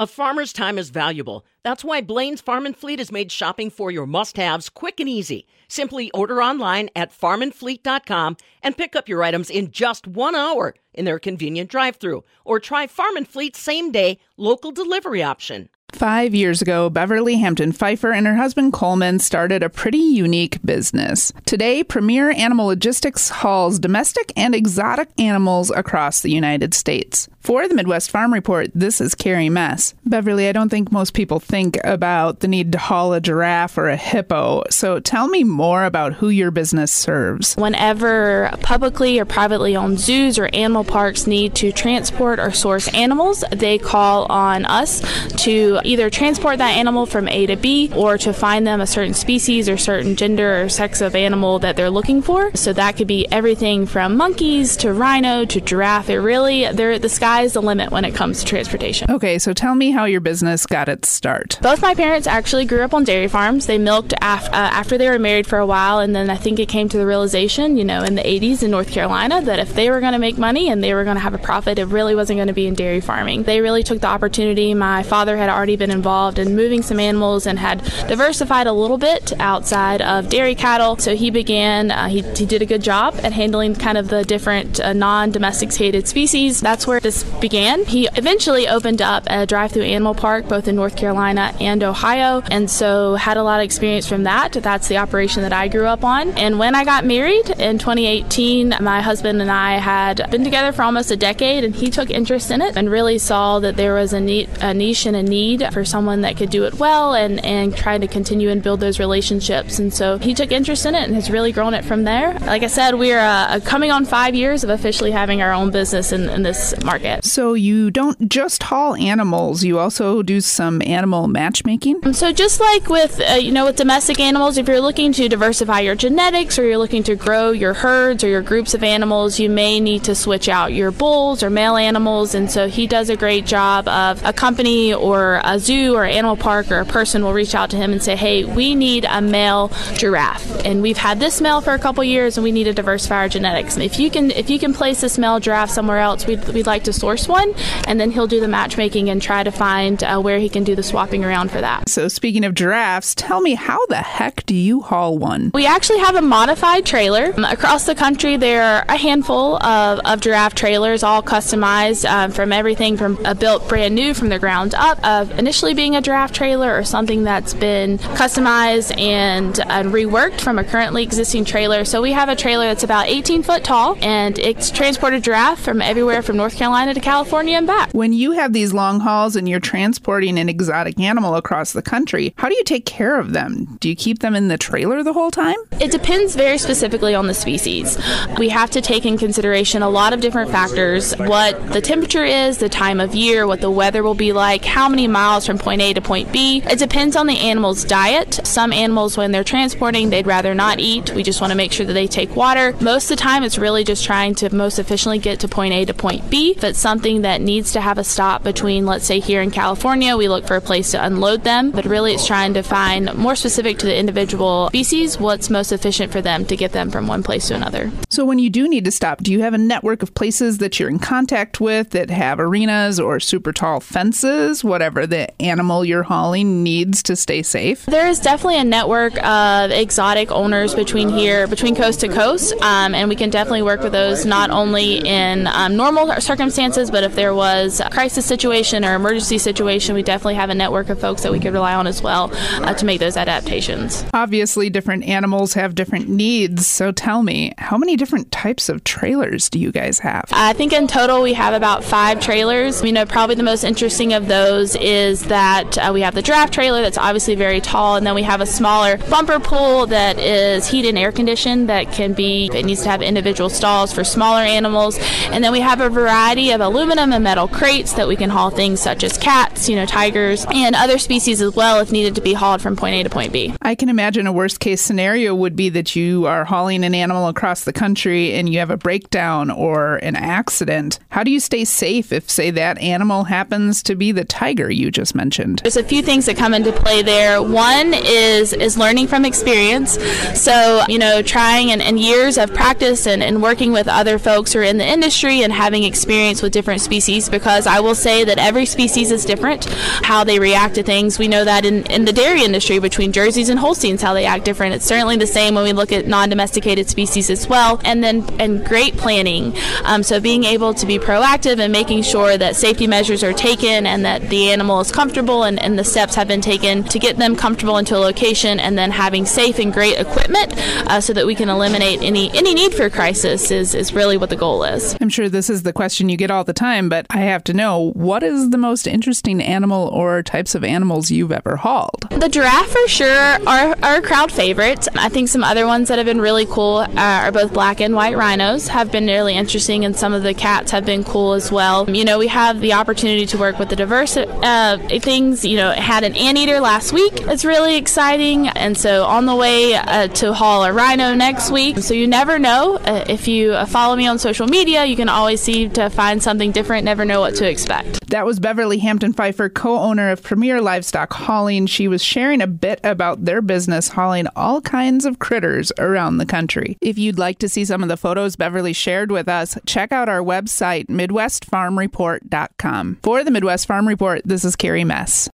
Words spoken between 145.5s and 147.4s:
somewhere else, we'd, we'd like to source